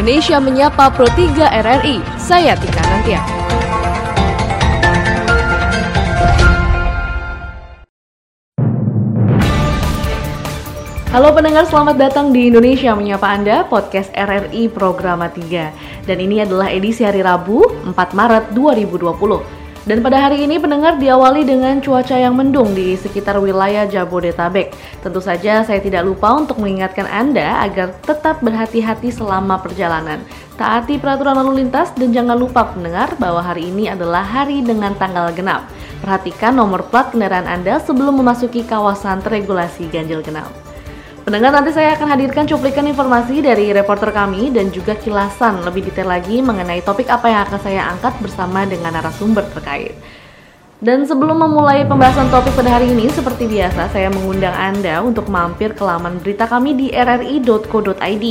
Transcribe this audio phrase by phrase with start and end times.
[0.00, 2.00] Indonesia Menyapa Pro 3 RRI.
[2.16, 3.20] Saya Tika Nantia.
[11.12, 16.08] Halo pendengar, selamat datang di Indonesia Menyapa Anda, podcast RRI Programa 3.
[16.08, 19.59] Dan ini adalah edisi hari Rabu, 4 Maret 2020.
[19.88, 24.76] Dan pada hari ini pendengar diawali dengan cuaca yang mendung di sekitar wilayah Jabodetabek.
[25.00, 30.20] Tentu saja saya tidak lupa untuk mengingatkan Anda agar tetap berhati-hati selama perjalanan.
[30.60, 35.32] Taati peraturan lalu lintas dan jangan lupa pendengar bahwa hari ini adalah hari dengan tanggal
[35.32, 35.64] genap.
[36.04, 40.69] Perhatikan nomor plat kendaraan Anda sebelum memasuki kawasan teregulasi ganjil genap.
[41.20, 46.08] Pendengar nanti saya akan hadirkan cuplikan informasi dari reporter kami dan juga kilasan lebih detail
[46.08, 49.92] lagi mengenai topik apa yang akan saya angkat bersama dengan narasumber terkait.
[50.80, 55.76] Dan sebelum memulai pembahasan topik pada hari ini, seperti biasa saya mengundang Anda untuk mampir
[55.76, 58.26] ke laman berita kami di rri.co.id.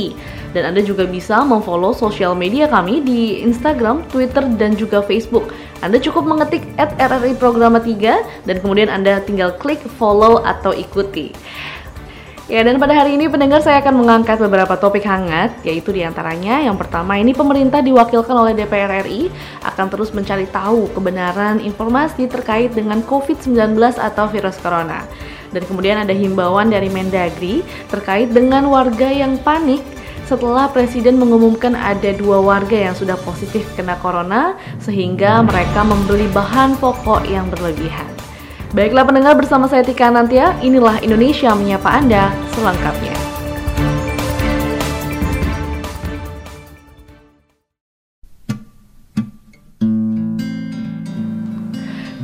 [0.50, 5.54] Dan Anda juga bisa memfollow sosial media kami di Instagram, Twitter, dan juga Facebook.
[5.78, 11.30] Anda cukup mengetik at RRI Programa 3 dan kemudian Anda tinggal klik follow atau ikuti.
[12.50, 16.58] Ya, dan pada hari ini pendengar saya akan mengangkat beberapa topik hangat, yaitu di antaranya
[16.58, 19.30] yang pertama ini pemerintah diwakilkan oleh DPR RI
[19.62, 25.06] akan terus mencari tahu kebenaran informasi terkait dengan COVID-19 atau virus corona.
[25.54, 29.86] Dan kemudian ada himbauan dari Mendagri terkait dengan warga yang panik
[30.26, 36.74] setelah Presiden mengumumkan ada dua warga yang sudah positif kena corona sehingga mereka membeli bahan
[36.82, 38.29] pokok yang berlebihan.
[38.70, 43.19] Baiklah pendengar bersama saya Tika Nantia, inilah Indonesia menyapa Anda selengkapnya.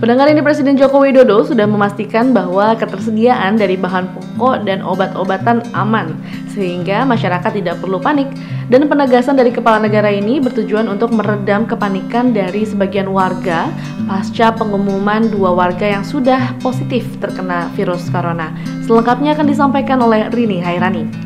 [0.06, 6.14] Pendengar ini Presiden Joko Widodo sudah memastikan bahwa ketersediaan dari bahan pokok dan obat-obatan aman,
[6.54, 8.30] sehingga masyarakat tidak perlu panik.
[8.70, 13.66] Dan penegasan dari kepala negara ini bertujuan untuk meredam kepanikan dari sebagian warga
[14.06, 18.54] pasca pengumuman dua warga yang sudah positif terkena virus corona.
[18.86, 21.25] Selengkapnya akan disampaikan oleh Rini Hairani.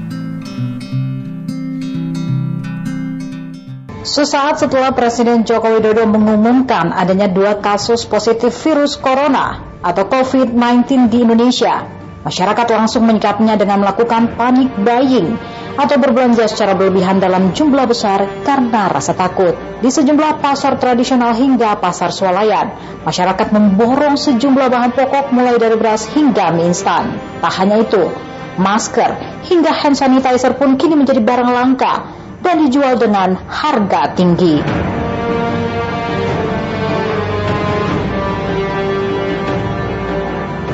[4.00, 11.21] Sesaat setelah Presiden Joko Widodo mengumumkan adanya dua kasus positif virus corona atau COVID-19 di
[11.21, 11.84] Indonesia,
[12.25, 15.37] masyarakat langsung menyikapinya dengan melakukan panik buying
[15.77, 19.53] atau berbelanja secara berlebihan dalam jumlah besar karena rasa takut.
[19.84, 22.72] Di sejumlah pasar tradisional hingga pasar swalayan,
[23.05, 27.21] masyarakat memborong sejumlah bahan pokok mulai dari beras hingga mie instan.
[27.44, 28.09] Tak hanya itu,
[28.56, 34.61] masker hingga hand sanitizer pun kini menjadi barang langka dan dijual dengan harga tinggi.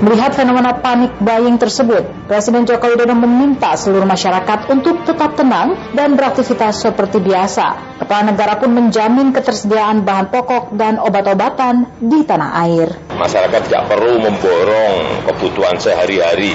[0.06, 6.14] Melihat fenomena panik buying tersebut, Presiden Joko Widodo meminta seluruh masyarakat untuk tetap tenang dan
[6.14, 7.98] beraktivitas seperti biasa.
[7.98, 12.92] Kepala negara pun menjamin ketersediaan bahan pokok dan obat-obatan di tanah air.
[13.18, 16.54] Masyarakat tidak perlu memborong kebutuhan sehari-hari,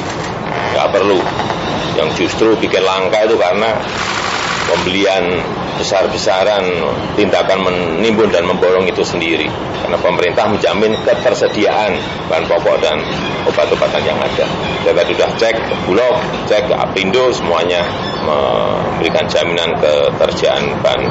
[0.72, 1.19] tidak perlu.
[1.99, 3.75] Yang justru bikin langka itu karena
[4.69, 5.41] pembelian
[5.81, 6.61] besar-besaran
[7.17, 9.49] tindakan menimbun dan memborong itu sendiri.
[9.81, 11.97] Karena pemerintah menjamin ketersediaan
[12.29, 13.01] bahan pokok dan
[13.49, 14.45] obat-obatan yang ada.
[14.85, 17.81] Kita sudah cek ke Bulog, cek ke Apindo, semuanya
[18.22, 21.01] memberikan jaminan ketersediaan bahan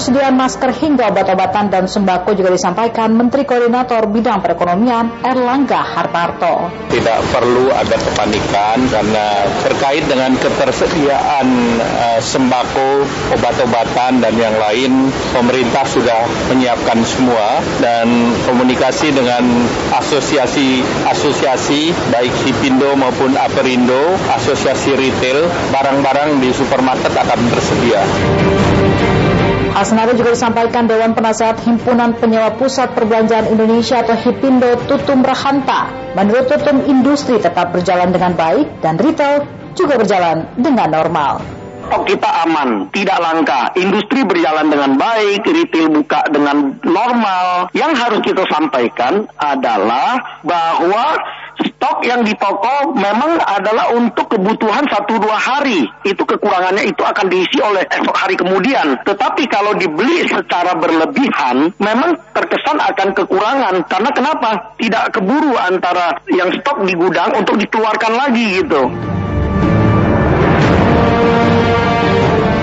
[0.00, 6.72] ketersediaan masker hingga obat-obatan dan sembako juga disampaikan Menteri Koordinator Bidang Perekonomian Erlangga Hartarto.
[6.88, 11.46] Tidak perlu ada kepanikan karena terkait dengan ketersediaan
[11.84, 13.04] uh, sembako,
[13.36, 18.08] obat-obatan dan yang lain, pemerintah sudah menyiapkan semua dan
[18.48, 19.44] komunikasi dengan
[20.00, 28.00] asosiasi-asosiasi baik Hipindo maupun Aperindo, asosiasi retail, barang-barang di supermarket akan tersedia.
[29.70, 35.86] Hal senada juga disampaikan Dewan Penasehat Himpunan Penyewa Pusat Perbelanjaan Indonesia atau HIPINDO Tutum Rahanta.
[36.18, 39.46] Menurut Tutum, industri tetap berjalan dengan baik dan retail
[39.78, 43.74] juga berjalan dengan normal stok kita aman, tidak langka.
[43.74, 47.66] Industri berjalan dengan baik, retail buka dengan normal.
[47.74, 51.18] Yang harus kita sampaikan adalah bahwa
[51.66, 55.84] stok yang di toko memang adalah untuk kebutuhan satu dua hari.
[56.04, 59.00] Itu kekurangannya itu akan diisi oleh esok hari kemudian.
[59.04, 63.74] Tetapi kalau dibeli secara berlebihan, memang terkesan akan kekurangan.
[63.86, 64.50] Karena kenapa?
[64.80, 68.82] Tidak keburu antara yang stok di gudang untuk dikeluarkan lagi gitu.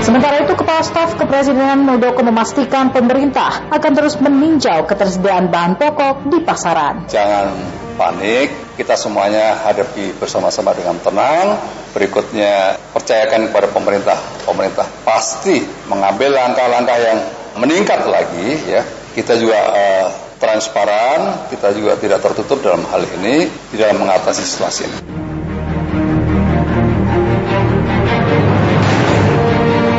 [0.08, 6.40] Sementara itu, Kepala Staf Kepresidenan Muldoko memastikan pemerintah akan terus meninjau ketersediaan bahan pokok di
[6.48, 7.12] pasaran.
[7.12, 8.78] Jangan panik.
[8.78, 11.58] Kita semuanya hadapi bersama-sama dengan tenang.
[11.98, 14.18] Berikutnya percayakan kepada pemerintah.
[14.46, 17.20] Pemerintah pasti mengambil langkah-langkah yang
[17.58, 18.86] meningkat lagi ya.
[19.18, 20.08] Kita juga uh,
[20.38, 24.98] transparan, kita juga tidak tertutup dalam hal ini di dalam mengatasi situasi ini.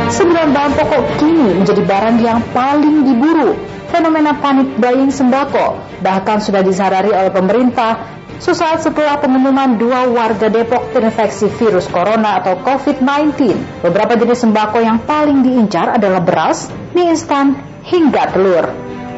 [0.08, 3.77] Sembilan bahan pokok kini menjadi barang yang paling diburu.
[3.88, 10.94] Fenomena panik buying sembako bahkan sudah disadari oleh pemerintah sesaat setelah pengumuman dua warga Depok
[10.94, 13.34] terinfeksi virus corona atau COVID-19.
[13.82, 18.70] Beberapa jenis sembako yang paling diincar adalah beras, mie instan, hingga telur.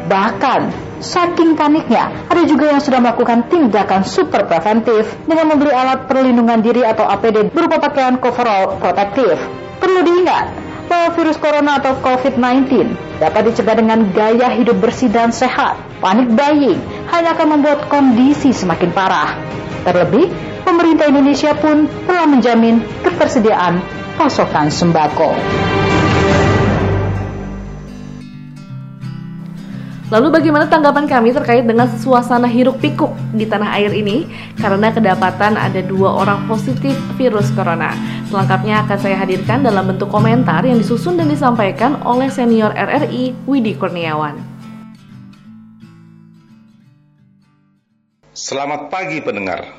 [0.09, 0.61] Bahkan,
[1.05, 6.87] saking paniknya, ada juga yang sudah melakukan tindakan super preventif dengan membeli alat perlindungan diri
[6.87, 9.37] atau APD berupa pakaian coverall protektif.
[9.81, 12.91] Perlu diingat, bahwa virus corona atau COVID-19
[13.23, 15.79] dapat dicegah dengan gaya hidup bersih dan sehat.
[16.03, 16.83] Panik buying
[17.15, 19.39] hanya akan membuat kondisi semakin parah.
[19.87, 20.27] Terlebih,
[20.67, 23.79] pemerintah Indonesia pun telah menjamin ketersediaan
[24.19, 25.31] pasokan sembako.
[30.11, 34.27] Lalu bagaimana tanggapan kami terkait dengan suasana hiruk pikuk di tanah air ini
[34.59, 37.95] karena kedapatan ada dua orang positif virus corona.
[38.31, 43.75] Selengkapnya akan saya hadirkan dalam bentuk komentar yang disusun dan disampaikan oleh senior RRI Widi
[43.75, 44.39] Kurniawan.
[48.31, 49.75] Selamat pagi pendengar.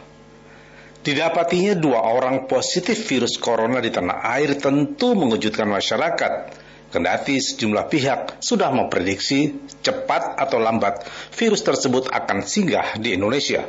[1.00, 6.52] Didapatinya dua orang positif virus corona di tanah air tentu mengejutkan masyarakat
[6.92, 13.64] Kendati sejumlah pihak sudah memprediksi cepat atau lambat virus tersebut akan singgah di Indonesia.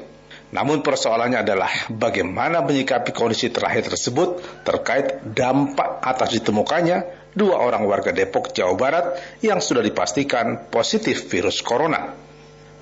[0.52, 8.12] Namun persoalannya adalah bagaimana menyikapi kondisi terakhir tersebut terkait dampak atas ditemukannya dua orang warga
[8.12, 9.04] Depok, Jawa Barat
[9.40, 12.12] yang sudah dipastikan positif virus corona.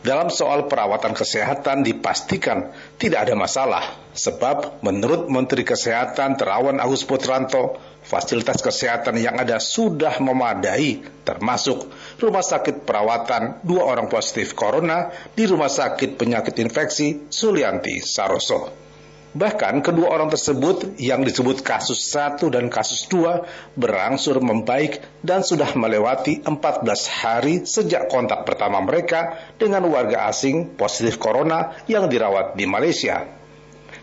[0.01, 3.85] Dalam soal perawatan kesehatan dipastikan tidak ada masalah,
[4.17, 11.85] sebab menurut Menteri Kesehatan Terawan Agus Putranto, fasilitas kesehatan yang ada sudah memadai, termasuk
[12.17, 18.90] rumah sakit perawatan dua orang positif corona di Rumah Sakit Penyakit Infeksi Sulianti Saroso.
[19.31, 25.71] Bahkan kedua orang tersebut yang disebut kasus 1 dan kasus 2 berangsur membaik dan sudah
[25.79, 32.67] melewati 14 hari sejak kontak pertama mereka dengan warga asing positif corona yang dirawat di
[32.67, 33.23] Malaysia.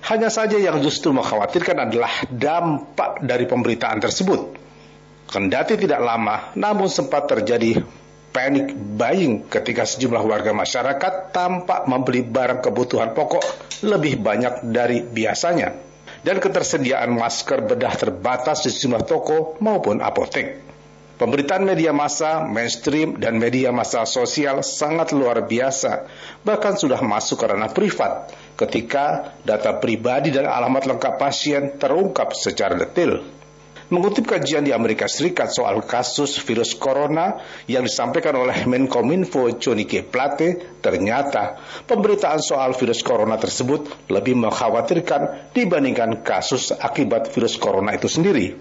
[0.08, 4.56] Hanya saja yang justru mengkhawatirkan adalah dampak dari pemberitaan tersebut.
[5.28, 7.84] Kendati tidak lama, namun sempat terjadi
[8.38, 13.42] panic buying ketika sejumlah warga masyarakat tampak membeli barang kebutuhan pokok
[13.82, 15.74] lebih banyak dari biasanya
[16.22, 20.70] dan ketersediaan masker bedah terbatas di sejumlah toko maupun apotek.
[21.18, 26.06] Pemberitaan media massa, mainstream, dan media massa sosial sangat luar biasa,
[26.46, 32.78] bahkan sudah masuk ke ranah privat ketika data pribadi dan alamat lengkap pasien terungkap secara
[32.78, 33.37] detail.
[33.88, 37.40] Mengutip kajian di Amerika Serikat soal kasus virus corona
[37.72, 40.04] yang disampaikan oleh Menkominfo Johnny G.
[40.04, 41.56] Plate, ternyata
[41.88, 48.60] pemberitaan soal virus corona tersebut lebih mengkhawatirkan dibandingkan kasus akibat virus corona itu sendiri.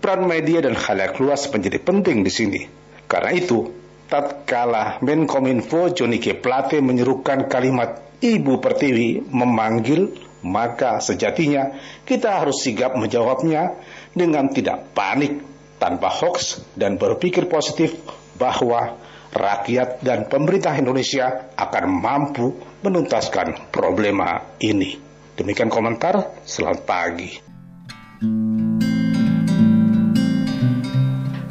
[0.00, 2.60] Peran media dan khalayak luas menjadi penting di sini.
[3.04, 3.68] Karena itu,
[4.08, 6.32] tatkala Menkominfo Johnny G.
[6.32, 13.78] Plate menyerukan kalimat Ibu Pertiwi memanggil, maka sejatinya kita harus sigap menjawabnya
[14.12, 15.40] dengan tidak panik,
[15.80, 17.96] tanpa hoax, dan berpikir positif
[18.36, 18.96] bahwa
[19.32, 22.52] rakyat dan pemerintah Indonesia akan mampu
[22.84, 25.00] menuntaskan problema ini.
[25.32, 27.30] Demikian komentar, selamat pagi.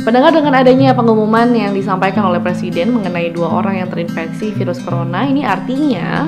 [0.01, 5.29] Pendengar dengan adanya pengumuman yang disampaikan oleh Presiden mengenai dua orang yang terinfeksi virus corona,
[5.29, 6.25] ini artinya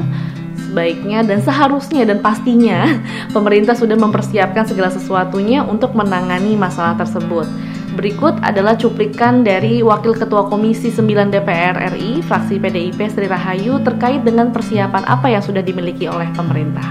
[0.74, 2.98] sebaiknya dan seharusnya dan pastinya
[3.38, 7.46] pemerintah sudah mempersiapkan segala sesuatunya untuk menangani masalah tersebut.
[7.94, 14.26] Berikut adalah cuplikan dari Wakil Ketua Komisi 9 DPR RI, fraksi PDIP Sri Rahayu terkait
[14.26, 16.90] dengan persiapan apa yang sudah dimiliki oleh pemerintah.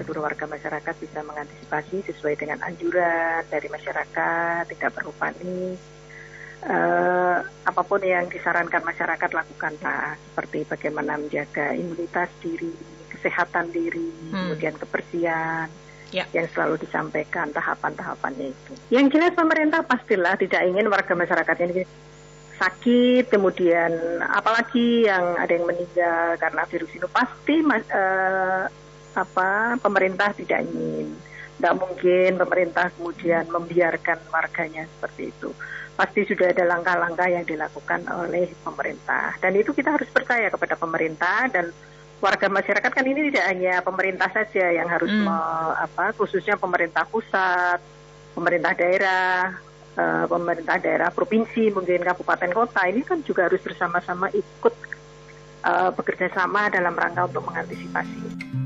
[0.00, 5.76] Seluruh warga masyarakat bisa mengantisipasi sesuai dengan anjuran dari masyarakat, tidak perlu panik,
[6.66, 12.72] uh, apa pun yang disarankan masyarakat lakukanlah seperti bagaimana menjaga imunitas diri,
[13.10, 14.34] kesehatan diri, hmm.
[14.34, 15.66] kemudian kebersihan
[16.14, 16.24] ya.
[16.30, 18.72] yang selalu disampaikan tahapan-tahapannya itu.
[18.94, 21.82] Yang jelas pemerintah pastilah tidak ingin warga masyarakat ini
[22.60, 28.64] sakit, kemudian apalagi yang ada yang meninggal karena virus ini pasti uh,
[29.12, 29.50] apa
[29.82, 31.10] pemerintah tidak ingin.
[31.52, 35.54] Tidak mungkin pemerintah kemudian membiarkan warganya seperti itu
[35.92, 39.36] pasti sudah ada langkah-langkah yang dilakukan oleh pemerintah.
[39.38, 41.68] Dan itu kita harus percaya kepada pemerintah dan
[42.22, 45.26] warga masyarakat kan ini tidak hanya pemerintah saja yang harus hmm.
[45.26, 45.38] me,
[45.74, 47.82] apa khususnya pemerintah pusat,
[48.32, 49.58] pemerintah daerah,
[49.98, 54.74] uh, pemerintah daerah provinsi, mungkin kabupaten kota ini kan juga harus bersama-sama ikut
[55.66, 58.61] uh, bekerja sama dalam rangka untuk mengantisipasi.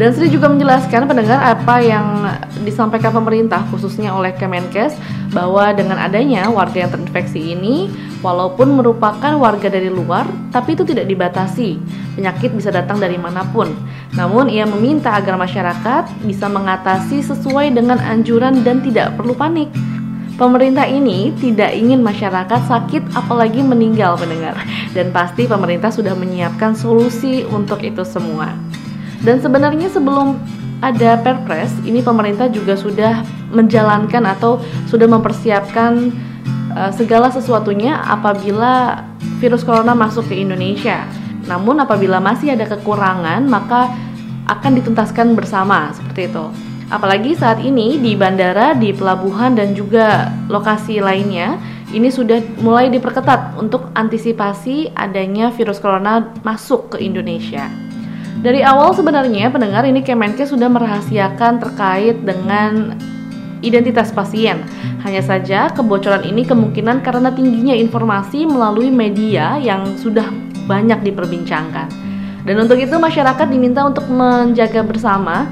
[0.00, 2.24] Dan Sri juga menjelaskan pendengar apa yang
[2.64, 4.96] disampaikan pemerintah khususnya oleh Kemenkes
[5.28, 7.92] bahwa dengan adanya warga yang terinfeksi ini
[8.24, 11.76] walaupun merupakan warga dari luar tapi itu tidak dibatasi.
[12.16, 13.68] Penyakit bisa datang dari mana pun.
[14.16, 19.68] Namun ia meminta agar masyarakat bisa mengatasi sesuai dengan anjuran dan tidak perlu panik.
[20.40, 24.56] Pemerintah ini tidak ingin masyarakat sakit apalagi meninggal pendengar
[24.96, 28.69] dan pasti pemerintah sudah menyiapkan solusi untuk itu semua.
[29.20, 30.40] Dan sebenarnya sebelum
[30.80, 33.20] ada Perpres, ini pemerintah juga sudah
[33.52, 36.08] menjalankan atau sudah mempersiapkan
[36.72, 39.04] uh, segala sesuatunya apabila
[39.38, 41.04] virus corona masuk ke Indonesia.
[41.44, 43.92] Namun apabila masih ada kekurangan, maka
[44.48, 46.46] akan dituntaskan bersama seperti itu.
[46.90, 51.54] Apalagi saat ini di bandara, di pelabuhan dan juga lokasi lainnya
[51.94, 57.66] ini sudah mulai diperketat untuk antisipasi adanya virus corona masuk ke Indonesia.
[58.40, 62.96] Dari awal sebenarnya pendengar ini Kemenkes sudah merahasiakan terkait dengan
[63.60, 64.64] identitas pasien.
[65.04, 70.24] Hanya saja kebocoran ini kemungkinan karena tingginya informasi melalui media yang sudah
[70.64, 71.92] banyak diperbincangkan.
[72.48, 75.44] Dan untuk itu masyarakat diminta untuk menjaga bersama,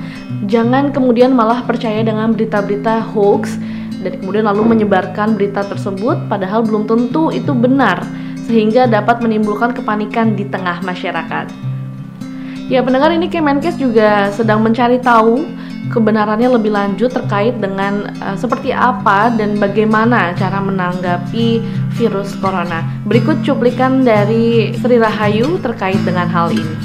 [0.49, 3.61] jangan kemudian malah percaya dengan berita-berita hoax
[4.01, 8.01] dan kemudian lalu menyebarkan berita tersebut padahal belum tentu itu benar
[8.49, 11.69] sehingga dapat menimbulkan kepanikan di tengah masyarakat.
[12.69, 15.41] Ya, pendengar ini Kemenkes juga sedang mencari tahu
[15.89, 21.65] kebenarannya lebih lanjut terkait dengan uh, seperti apa dan bagaimana cara menanggapi
[21.97, 22.85] virus corona.
[23.09, 26.77] Berikut cuplikan dari Sri Rahayu terkait dengan hal ini.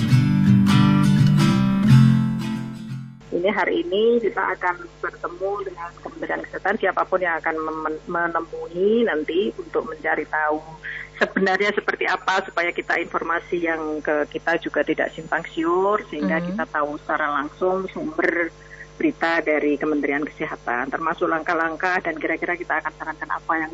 [3.35, 7.59] Ini hari ini kita akan bertemu dengan Kementerian Kesehatan siapa pun yang akan
[8.07, 10.63] menemui nanti untuk mencari tahu
[11.27, 16.41] sebenarnya seperti apa supaya kita informasi yang ke kita juga tidak simpang siur sehingga mm
[16.43, 16.49] -hmm.
[16.53, 18.51] kita tahu secara langsung sumber
[18.93, 23.71] berita dari Kementerian Kesehatan termasuk langkah-langkah dan kira-kira kita akan sarankan apa yang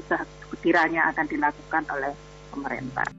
[0.48, 2.14] sekiranya akan dilakukan oleh
[2.50, 3.19] pemerintah.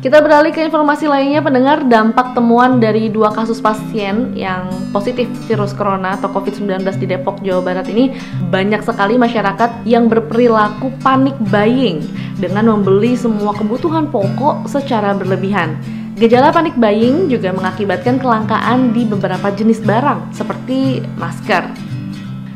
[0.00, 5.76] Kita beralih ke informasi lainnya pendengar dampak temuan dari dua kasus pasien yang positif virus
[5.76, 8.08] corona atau COVID-19 di Depok, Jawa Barat ini
[8.48, 12.00] banyak sekali masyarakat yang berperilaku panik buying
[12.40, 15.76] dengan membeli semua kebutuhan pokok secara berlebihan.
[16.16, 21.89] Gejala panik buying juga mengakibatkan kelangkaan di beberapa jenis barang seperti masker,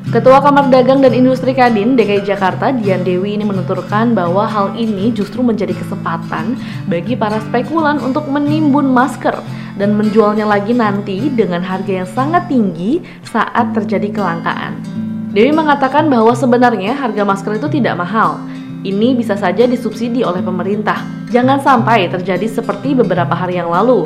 [0.04, 5.08] Ketua Kamar Dagang dan Industri Kadin DKI Jakarta, Dian Dewi ini menuturkan bahwa hal ini
[5.08, 6.60] justru menjadi kesempatan
[6.92, 9.32] bagi para spekulan untuk menimbun masker
[9.80, 14.76] dan menjualnya lagi nanti dengan harga yang sangat tinggi saat terjadi kelangkaan.
[15.32, 18.36] Dewi mengatakan bahwa sebenarnya harga masker itu tidak mahal.
[18.84, 21.00] Ini bisa saja disubsidi oleh pemerintah.
[21.32, 24.04] Jangan sampai terjadi seperti beberapa hari yang lalu,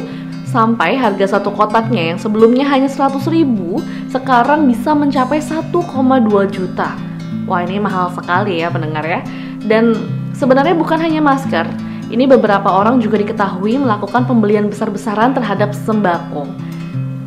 [0.49, 5.69] sampai harga satu kotaknya yang sebelumnya hanya 100 ribu sekarang bisa mencapai 1,2
[6.49, 6.97] juta.
[7.45, 9.21] Wah ini mahal sekali ya pendengar ya.
[9.61, 9.93] Dan
[10.33, 11.69] sebenarnya bukan hanya masker,
[12.09, 16.49] ini beberapa orang juga diketahui melakukan pembelian besar-besaran terhadap sembako.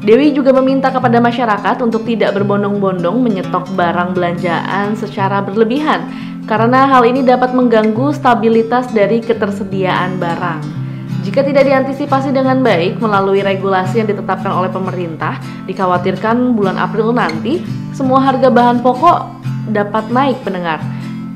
[0.02, 6.10] Dewi juga meminta kepada masyarakat untuk tidak berbondong-bondong menyetok barang belanjaan secara berlebihan
[6.50, 10.81] karena hal ini dapat mengganggu stabilitas dari ketersediaan barang.
[11.22, 15.38] Jika tidak diantisipasi dengan baik melalui regulasi yang ditetapkan oleh pemerintah,
[15.70, 17.62] dikhawatirkan bulan April nanti
[17.94, 19.18] semua harga bahan pokok
[19.70, 20.82] dapat naik pendengar.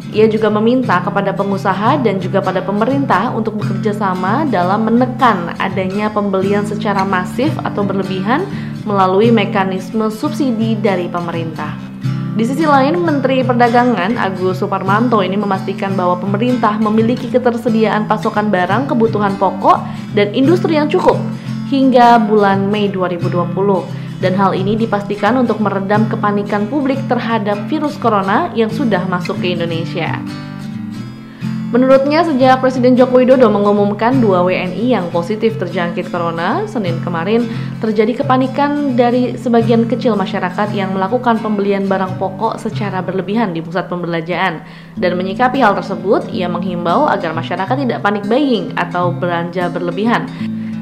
[0.09, 6.09] Ia juga meminta kepada pengusaha dan juga pada pemerintah untuk bekerja sama dalam menekan adanya
[6.09, 8.41] pembelian secara masif atau berlebihan
[8.89, 11.94] melalui mekanisme subsidi dari pemerintah.
[12.35, 18.91] Di sisi lain, Menteri Perdagangan Agus Suparmanto ini memastikan bahwa pemerintah memiliki ketersediaan pasokan barang
[18.91, 19.79] kebutuhan pokok
[20.19, 21.15] dan industri yang cukup
[21.71, 23.39] hingga bulan Mei 2020.
[24.19, 29.55] Dan hal ini dipastikan untuk meredam kepanikan publik terhadap virus corona yang sudah masuk ke
[29.55, 30.19] Indonesia.
[31.75, 37.51] Menurutnya, sejak Presiden Joko Widodo mengumumkan dua WNI yang positif terjangkit corona, Senin kemarin
[37.83, 43.91] terjadi kepanikan dari sebagian kecil masyarakat yang melakukan pembelian barang pokok secara berlebihan di pusat
[43.91, 44.63] pembelanjaan.
[44.95, 50.31] Dan menyikapi hal tersebut, ia menghimbau agar masyarakat tidak panik buying atau belanja berlebihan.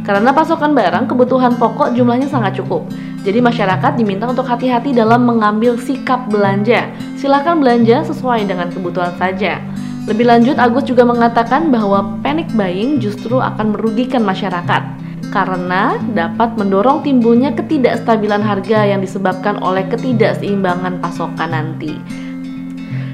[0.05, 2.85] Karena pasokan barang kebutuhan pokok jumlahnya sangat cukup.
[3.25, 6.85] Jadi masyarakat diminta untuk hati-hati dalam mengambil sikap belanja.
[7.17, 9.72] Silahkan belanja sesuai dengan kebutuhan saja.
[10.03, 14.83] Lebih lanjut, Agus juga mengatakan bahwa panic buying justru akan merugikan masyarakat
[15.31, 21.95] karena dapat mendorong timbulnya ketidakstabilan harga yang disebabkan oleh ketidakseimbangan pasokan nanti.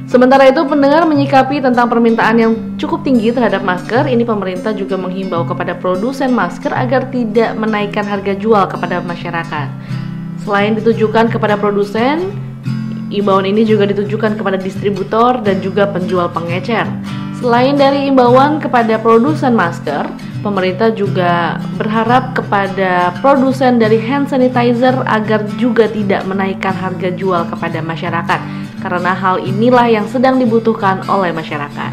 [0.10, 4.10] Sementara itu, pendengar menyikapi tentang permintaan yang cukup tinggi terhadap masker.
[4.10, 9.70] Ini pemerintah juga menghimbau kepada produsen masker agar tidak menaikkan harga jual kepada masyarakat.
[10.42, 12.49] Selain ditujukan kepada produsen,
[13.10, 16.86] imbauan ini juga ditujukan kepada distributor dan juga penjual pengecer.
[17.40, 20.06] Selain dari imbauan kepada produsen masker,
[20.44, 27.80] pemerintah juga berharap kepada produsen dari hand sanitizer agar juga tidak menaikkan harga jual kepada
[27.80, 28.40] masyarakat
[28.84, 31.92] karena hal inilah yang sedang dibutuhkan oleh masyarakat.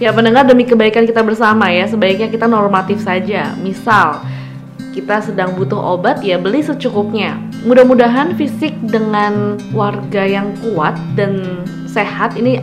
[0.00, 3.54] Ya pendengar demi kebaikan kita bersama ya sebaiknya kita normatif saja.
[3.60, 4.24] Misal
[4.92, 7.40] kita sedang butuh obat ya beli secukupnya.
[7.64, 12.60] Mudah-mudahan fisik dengan warga yang kuat dan sehat ini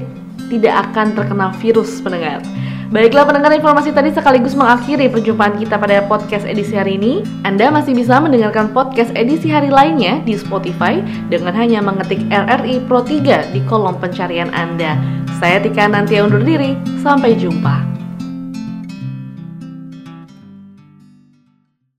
[0.50, 2.42] tidak akan terkena virus pendengar.
[2.90, 7.22] Baiklah pendengar informasi tadi sekaligus mengakhiri perjumpaan kita pada podcast edisi hari ini.
[7.46, 10.98] Anda masih bisa mendengarkan podcast edisi hari lainnya di Spotify
[11.30, 14.98] dengan hanya mengetik RRI Pro 3 di kolom pencarian Anda.
[15.38, 16.74] Saya Tika nanti undur diri,
[17.06, 17.89] sampai jumpa.